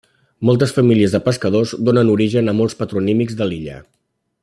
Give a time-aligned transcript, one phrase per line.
[0.49, 3.79] Moltes famílies de pescadors donen origen a molts patronímics de l'illa.